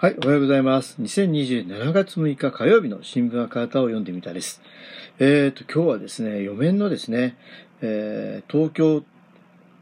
[0.00, 0.94] はい、おはようございます。
[1.02, 4.62] 2027月6日火曜日の新聞赤旗を読んでみたです。
[5.18, 7.36] えーと、今日はですね、4面のですね、
[7.82, 9.02] えー、東京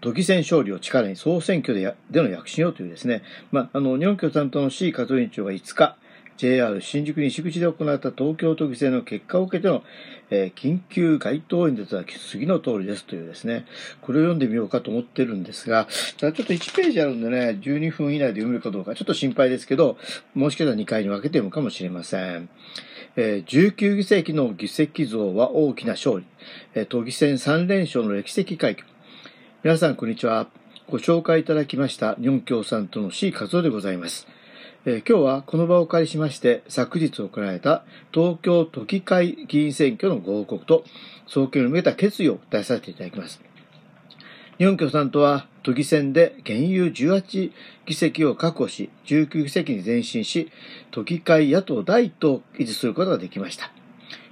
[0.01, 5.99] 都議選勝利を力に総選挙ででの躍進をというですね、まあ、あの、日本共産党の C 加藤委員長が5日、
[6.37, 9.83] JR 新宿西口で行われた東京都議選の結果を受けての、
[10.31, 13.67] えー、緊急街頭演説は次の通りですというですね、
[14.03, 19.97] これを読んでみようかと思ってるんですが、ただちょっと1ページあるんでね、12分以内で読めるかどうかちょっと心配ですけど、
[20.35, 22.49] もしかしたら2回に分けて読むかもしれません。
[23.17, 26.27] えー、19議席の議席増は大きな勝利。
[26.75, 28.87] えー、都議選3連勝の歴史的快挙。
[29.65, 30.49] 皆さん、こんにちは。
[30.89, 34.36] ご紹介いただきました日本共産党の C 和夫でございます。
[34.89, 37.83] え、今日はこの場をお借りしまして、昨日行われた
[38.15, 40.85] 東京都議会議員選挙のご報告と、
[41.27, 43.41] 総計に向けた決意を出させていただきます。
[44.59, 47.51] 日本共産党は都議選で現有18
[47.85, 50.53] 議席を確保し、19議席に前進し、
[50.93, 53.73] 都議会野党第一党を維持することができました。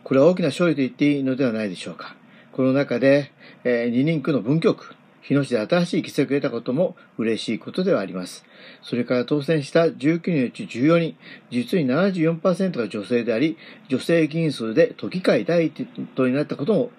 [0.05, 2.15] これは大きな勝利と言っていいのではないでしょうか。
[2.53, 3.33] この中で、
[3.65, 4.95] えー、二人区の文京区、
[5.27, 8.45] 日野市で新しい議席を得たことも嬉しいことではあります。
[8.83, 11.17] それから当選した19人のうち14人、
[11.51, 13.57] 実に74%が女性であり、
[13.89, 16.91] 女性議員数で都議会第一党になったことも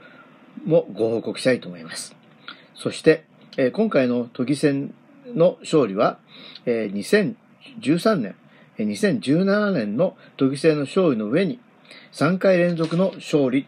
[0.65, 2.15] もご報告したいと思います。
[2.73, 3.25] そして、
[3.57, 4.95] え、今回の都議選
[5.27, 6.17] の勝利は、
[6.65, 7.35] えー、
[7.79, 8.35] 2013年、
[8.79, 11.59] 2017年の都議選の勝利の上に、
[12.11, 13.67] 3回連続の勝利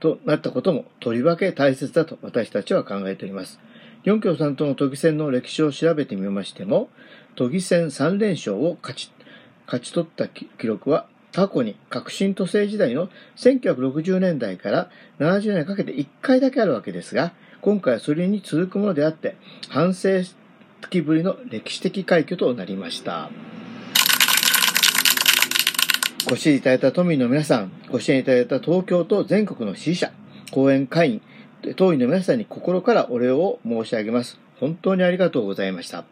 [0.00, 3.60] となったこともとりわけ大切だと私たちは考えております。
[4.04, 6.88] 日本共産党の都議選の歴史を調べてみましても、
[7.34, 9.10] 都議選3連勝を勝ち
[9.66, 19.36] 勝ち取った記録は、過去に革新都政時代の1960年代から70年かけて1回だけあるわけですが、今回はそれに続くものであって、
[19.68, 20.24] 半世
[20.90, 23.30] 紀ぶりの歴史的快挙となりました。
[26.28, 30.12] ご支援いただいた都民の皆さん、ご支援いただいた東京と全国の支持者、
[30.50, 31.22] 講演会員、
[31.76, 34.38] 当院の皆さんに心からお礼を申し上げます。
[34.60, 36.04] 本当にありがとうございました。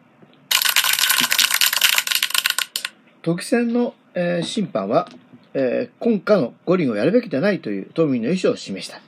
[3.22, 5.08] 都議選の、えー、審判は、
[5.52, 9.00] えー、今夏の五輪をやるべきではないという都民の意思を示した。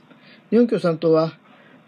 [0.50, 1.34] 日本共産党は、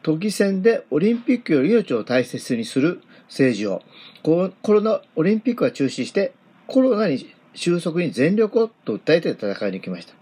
[0.03, 3.83] 都議選でオリンピックより命を大切にする政治を、
[4.23, 6.33] コロナ、オリンピックは中止して、
[6.67, 10.20] コロナに収束に全力をと訴えて戦いに来ました。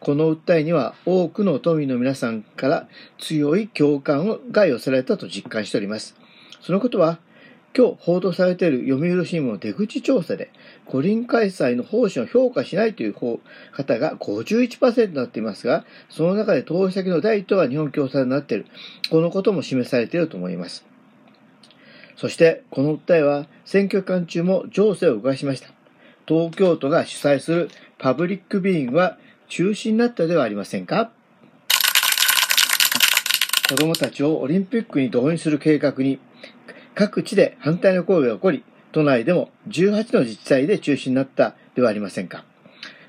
[0.00, 2.88] この訴えには多くの都民の皆さんから
[3.18, 6.16] 強い共感が寄せられたと実感しております。
[6.62, 7.18] そのことは、
[7.76, 10.50] 今日報道されている読売新聞の出口調査で、
[10.86, 18.66] 五輪開催の方針を評価しないという方が51%になっていますが、その中で投資先の第一党は日本共産になっている。
[19.10, 20.84] このことも示されていると思います。
[22.16, 25.68] そして、この訴えは選挙期間中も情勢を動かしました。
[26.26, 29.18] 東京都が主催するパブリックビーンは
[29.50, 31.10] 中止になったではありませんか？
[33.68, 36.20] 子供たちをオリンピックに動員する計画に
[36.94, 38.62] 各地で反対の声が起こり、
[38.92, 42.44] 都内でも18の自治体で中止になったではありませんか？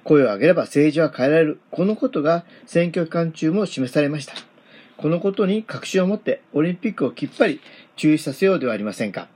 [0.03, 1.61] 声を上げれば政治は変えられる。
[1.69, 4.33] このことが選挙期間中も示されました。
[4.97, 7.61] このことに確信を持ってオリンピックをきっぱり
[7.97, 9.27] 中止させようではありませんか？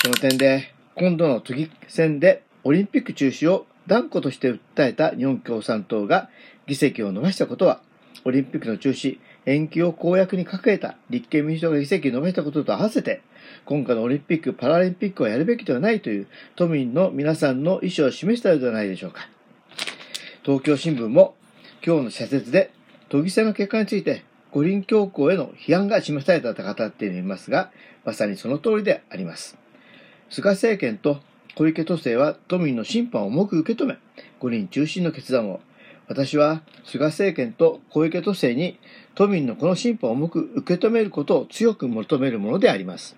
[0.00, 6.28] その点で、今度の都議選でオリンピック中止を断固として訴えた日本共産党が
[6.66, 7.80] 議席を伸ばしたことは、
[8.24, 13.22] オリンピックの中止、延期を公約に掲げた立憲民主党が議席を伸ばしたことと合わせて、
[13.64, 19.28] 今回のオリンピック・パラリンピックをやるべきではないという都民の皆さんの意思を示したのではないでしょうか。
[20.44, 21.34] 東京新聞も
[21.84, 22.70] 今日の社説で
[23.08, 27.70] 都議選の結果について五輪強行への批判が示されたと語っていますが、
[28.04, 29.56] まさにその通りであります。
[30.30, 31.20] 菅政権と
[31.58, 33.98] 小池都政は都民の審判を重く受け止め、
[34.38, 35.60] 五輪中心の決断を、
[36.06, 38.78] 私は菅政権と小池都政に
[39.16, 43.16] 都民のこの審判を重く受け止めることを強く求めるものであります。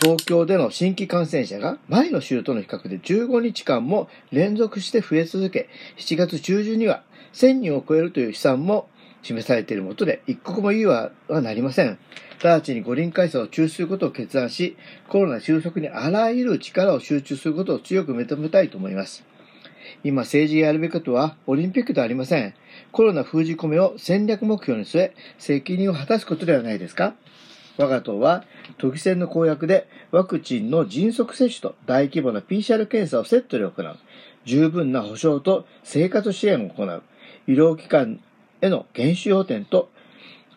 [0.00, 8.88] 東京での新規感染者が前の週との比較で15日間も連続して増え続け、7月中旬には1000人を超えるという試算も
[9.22, 11.98] 示されているもとで、一刻も言いはなりません。
[12.42, 14.76] 直ちに五輪開催を中止することを決断し、
[15.08, 19.24] コロナ収束にあらゆる力を集中することを強く認めたいと思います。
[20.04, 22.54] 今政治がやるべきことはオリンピックではありません。
[22.92, 27.14] コロナ封じ込めを戦略目標に据え、責任を果たすことではないですか
[27.76, 28.44] 我が党は
[28.78, 33.98] 都議選の公約でワクチンの迅速接種と大規模な PCR 検査をセットで行う。
[34.44, 37.02] 十分な保障と生活支援を行う。
[37.46, 38.20] 医療機関
[38.60, 39.90] への減収補填と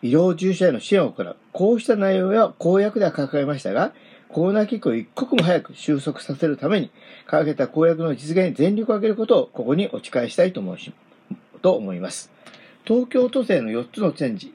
[0.02, 1.36] 医療従事者への支援を行う。
[1.52, 3.92] こうした内容や公約では掲げましたが、
[4.28, 6.90] コロナ危機を一刻も早く収束させるために、
[7.26, 10.76] 掲げた公約の実現に全力を挙げることをここにお誓いしたいと思
[11.62, 12.30] と思います。
[12.84, 14.52] 東京都政の4つのチェンジ、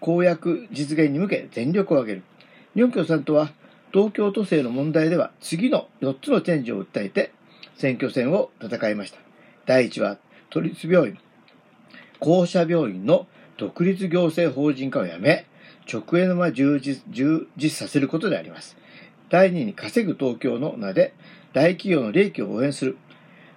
[0.00, 2.22] 公約実現に向け全力を挙げる。
[2.74, 3.52] 日本共産党は
[3.92, 7.32] 東京都政の問題では次の4つのチェンジを訴えて
[7.76, 9.18] 選挙戦を戦いました。
[9.66, 10.18] 第1は
[10.50, 11.18] 都立病院、
[12.20, 13.26] 公社病院の
[13.56, 15.46] 独立行政法人化をやめ、
[15.92, 18.76] 直営のまま充実充実させることであります。
[19.30, 21.14] 第2に稼ぐ東京の名で
[21.52, 22.96] 大企業の利益を応援する。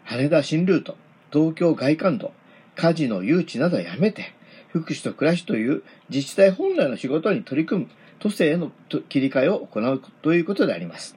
[0.04, 0.98] 羽田新ルート、
[1.32, 2.34] 東京外環道、
[2.76, 4.34] 家事の誘致などはやめて、
[4.70, 7.90] 福祉と暮らしという自治体本来の仕事に取り組む
[8.20, 8.72] 都政への
[9.10, 11.16] 切り替えを行うということであります。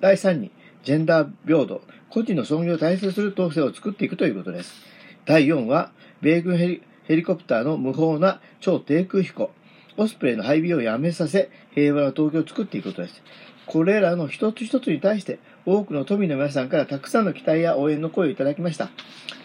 [0.00, 0.50] 第3に、
[0.82, 4.95] ジェンダー平等、個人の尊厳を大切する統制を作っていくということです。
[5.26, 5.90] 第4は、
[6.22, 9.50] 米軍ヘリヘリコプターの無法な超低空飛行、
[9.96, 13.22] オスプレイの配備をやめさせ、平和な東京を作っていくことです。
[13.66, 18.88] これらの一つ一つに対して、多くの都民の皆さんからたくさんの期待や応援の声をいただきました。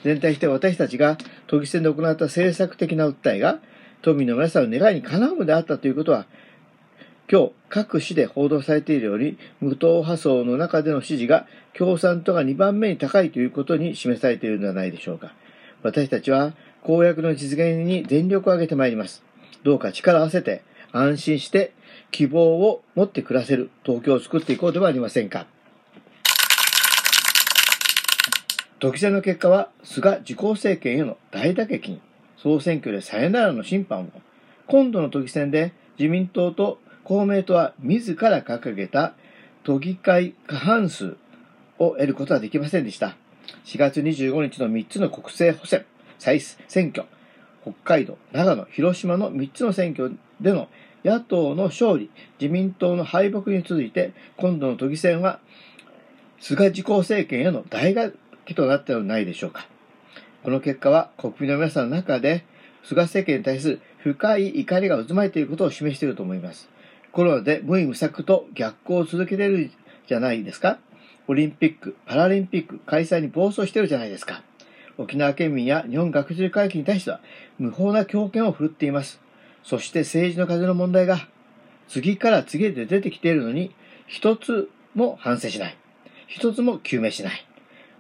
[0.04, 1.18] 全体して私たちが
[1.48, 3.60] 都議選で行った政策的な訴えが、
[4.04, 6.27] 都民の皆さんの願いにかなうのであったということは、
[7.31, 15.34] 今日、各市で報道されているように、無党派層の中での支持が共産党が2番目に高いということに示されているのではないでしょうか。
[15.83, 19.24] 私たちは公約の実現に全力を挙げてまいります。
[19.63, 21.74] どうか力を合わせて安心して
[22.12, 25.48] 希望を持って暮らせる東京を作っていこうではありませんか。
[28.81, 32.01] 都議選の結果は、菅自公政権への大打撃に、
[32.38, 34.10] 総選挙でさよならの審判を、
[34.66, 39.13] 今度の都議選で自民党と公明党は自ら掲げた
[39.63, 41.16] 都議会過半数
[41.77, 43.16] を得ることはできませんでした。
[43.65, 45.85] 4月25日の3つの国政補選、
[46.19, 47.07] 再選挙、
[47.63, 50.67] 北海道、長野、広島の3つの選挙での
[51.03, 52.09] 野党の勝利、
[52.39, 55.39] 自民党の敗北に続いて、今度の都議選は、
[56.39, 58.11] 菅自公政権への大打
[58.45, 59.67] 撃となったのではないでしょうか。
[60.43, 62.45] この結果は、国民の皆さんの中で、
[62.83, 66.69] 菅政権に対する深い怒りが渦巻いていることを示していると思います。
[67.11, 69.71] コロナで無意無策と逆行を続けている
[70.07, 70.79] じゃないですか。
[71.31, 74.44] オリンピック、パラリンピック開催に暴走してるじゃないですか。
[74.98, 77.22] 沖縄県民や日本学術会議に対しては
[77.57, 79.22] 無法な強権を振るっています。
[79.63, 81.30] そして政治の風の問題が
[81.88, 83.74] 次から次へと出てきているのに
[84.07, 85.78] 一つも反省しない。
[86.28, 87.48] 一つも究明しない。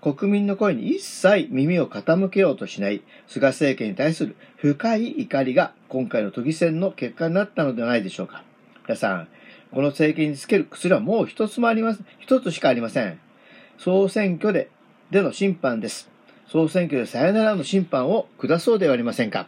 [0.01, 8.43] 国民の声に一切耳を傾けようとしない菅政権に対する深い怒りが今回の都議選の結果になったのではないでしょうか。
[8.85, 9.29] 皆さん、
[9.71, 12.01] この政権につける薬はもう一つもあります。
[12.19, 13.19] 一つしかありません。
[13.77, 14.69] 総選挙で、
[15.11, 16.09] での審判です。
[16.47, 19.47] 総選挙でさよならの審判を下そうではありませんか。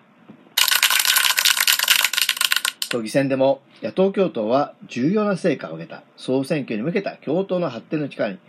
[2.89, 8.39] 都議選でも野党共闘は重要な成果を上げた総選挙に向けた共闘の発展の力に、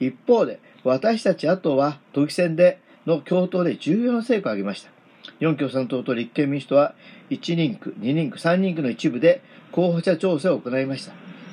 [0.00, 4.90] 一方で私たち野党は都議選での共闘で重要な成果を上げました。
[5.38, 6.94] 日本共産党と立憲民主党は
[7.30, 9.42] 1人区、2人区、3人区の一部で
[9.72, 11.12] 候補者調整を行いました。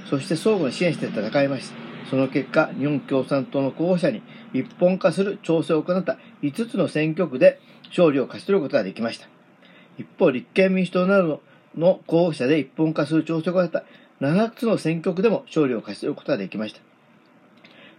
[0.10, 1.76] そして相互に支援して戦いました。
[2.10, 4.22] その結果、日本共産党の候補者に
[4.54, 7.60] 一本化する調整を行った5つの選挙区で
[7.90, 9.28] 勝利を勝ち取ることができました。
[9.98, 11.42] 一方、立憲民主党など
[11.76, 13.84] の候補者で一本化する調整を行った
[14.22, 16.80] 7つの選挙区でも勝利を勝ち取ることができました。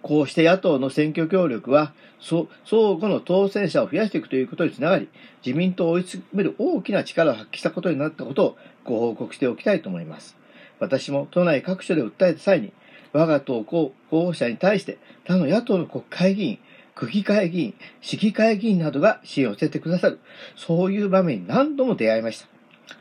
[0.02, 2.46] こうして野党の選挙協力は、相
[2.94, 5.08] 互の当選者を増やしていくということにつながり、
[5.44, 10.36] 自民党を追い詰める大きな力を発揮したことになったことをご報告しておきたいと思います。
[10.80, 12.72] 私も都内各所で訴えた際に、
[13.12, 16.58] 我が党候補者に対して他の野党の国会議員、
[16.94, 20.18] 区議会議員、市議会議員などが支援をしててくださる、
[20.56, 22.48] そういう場面に何度も出会いました。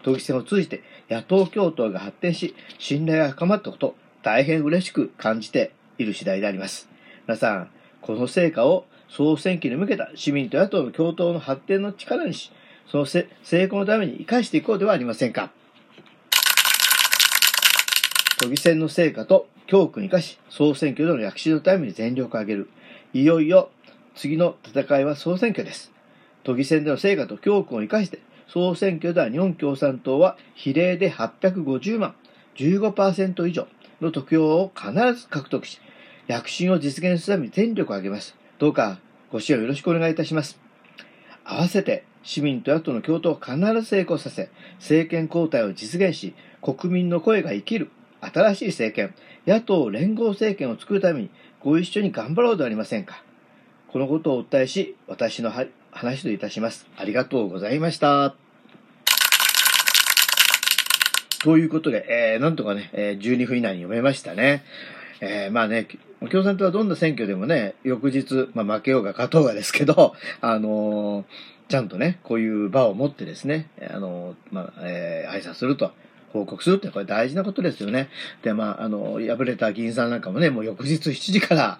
[0.04, 6.90] 都議選を通じて野党共闘が発展し、信頼が深まったこと、大変嬉しく感じている次第であります。
[7.28, 7.70] 皆さん、
[8.02, 12.52] この成果を総選挙に向けた市民と野党の共闘の発展の力にし、
[12.90, 15.52] その成功のために生かしていこうではありませんか。
[18.40, 22.70] 都議選の成果と教訓を生かし、総選挙での躍進のために全力を挙げる。
[23.14, 23.72] いよいよ
[24.16, 25.92] 次の戦いは総選挙です。
[26.44, 32.16] 都議選での成果と教訓を生かして、総選挙では日本共産党は比例で850万、
[32.56, 33.68] 15%以上
[34.02, 35.82] の得票を必ず獲得し、
[36.28, 38.36] 躍進を実現するために全力を挙げます。
[38.60, 39.00] どうか
[39.32, 40.60] ご支援をよろしくお願いいたします。
[41.44, 49.16] 合わせて市民と野党の共闘を必ず成功させ、政権交代を実現し、国民の声が生きる新しい政権、
[49.46, 51.30] 野党連合政権を作るために
[51.62, 53.24] ご一緒に頑張ろうではありませんか。
[53.88, 55.52] このことをお伝えし、私の
[55.92, 56.88] 話といたします。
[56.98, 58.36] ありがとうございました。
[61.44, 64.64] ということで、えー、なんとかね、えー、12分以内に読めましたね。
[65.22, 65.88] えー、まあね、
[66.32, 71.26] 共産党はどんな選挙でもね、翌日、まあ負けようが勝とうがですけど、 あのー、
[71.70, 75.92] ちゃんとね、こういう場を持ってですね、あのー、まあ、え、挨拶すると。
[76.34, 78.10] 報告するってこれ大事なことですよね。
[78.44, 81.80] で、まあ、あの、敗れた議員さんなんかもね、もう翌日7時から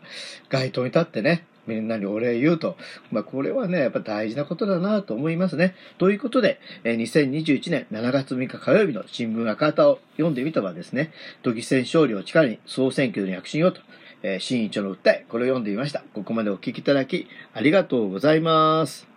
[0.50, 2.78] 街頭に立ってね、みんなにお礼言うと。
[3.12, 5.76] まあ、これはね、やっぱ大事なことだなと思いますね。
[5.98, 11.12] ということで、え2021年7月6日火曜日の新聞赤旗を読んでみたらですね、
[11.44, 13.82] 都議選勝利を力に総選挙の躍進をと、
[14.24, 16.04] えー、新一の訴え、これを読んでみました。
[16.14, 19.17] ここまでお聞きいただき、ありがとうございます。